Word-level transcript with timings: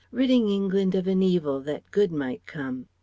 "ridding 0.11 0.49
England 0.49 0.95
of 0.95 1.05
an 1.05 1.21
evil 1.21 1.59
that 1.61 1.83
good 1.91 2.11
might 2.11 2.43
come." 2.47 2.87